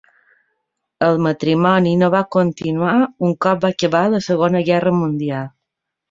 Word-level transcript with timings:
El 1.07 1.19
matrimoni 1.25 1.91
no 2.03 2.07
va 2.15 2.21
continuar 2.35 2.93
un 3.27 3.35
cop 3.47 3.59
va 3.65 3.71
acabar 3.77 4.01
la 4.15 4.23
Segona 4.29 4.63
Guerra 4.71 4.95
Mundial. 5.03 5.51